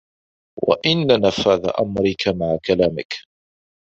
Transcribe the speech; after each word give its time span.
وَإِنَّ 0.67 1.07
نَفَاذَ 1.21 1.69
أَمْرِك 1.81 2.27
مَعَ 2.27 2.57
كَلَامِك 2.65 3.13